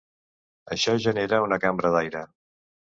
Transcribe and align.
Això 0.77 0.95
genera 1.05 1.43
una 1.51 1.63
cambra 1.67 1.95
d’aire. 1.99 2.29